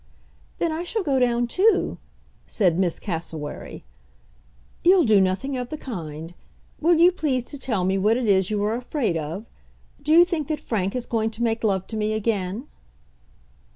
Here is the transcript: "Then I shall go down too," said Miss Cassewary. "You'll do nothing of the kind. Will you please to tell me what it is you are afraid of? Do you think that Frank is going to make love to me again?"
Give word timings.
"Then 0.57 0.71
I 0.71 0.81
shall 0.83 1.03
go 1.03 1.19
down 1.19 1.45
too," 1.45 1.99
said 2.47 2.79
Miss 2.79 2.97
Cassewary. 2.99 3.83
"You'll 4.83 5.03
do 5.03 5.21
nothing 5.21 5.55
of 5.55 5.69
the 5.69 5.77
kind. 5.77 6.33
Will 6.79 6.95
you 6.95 7.11
please 7.11 7.43
to 7.43 7.59
tell 7.59 7.83
me 7.85 7.99
what 7.99 8.17
it 8.17 8.25
is 8.25 8.49
you 8.49 8.63
are 8.63 8.73
afraid 8.73 9.15
of? 9.15 9.45
Do 10.01 10.11
you 10.11 10.25
think 10.25 10.47
that 10.47 10.59
Frank 10.59 10.95
is 10.95 11.05
going 11.05 11.29
to 11.29 11.43
make 11.43 11.63
love 11.63 11.85
to 11.85 11.95
me 11.97 12.13
again?" 12.13 12.65